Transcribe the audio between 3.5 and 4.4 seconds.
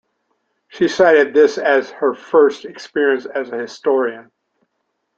a historian.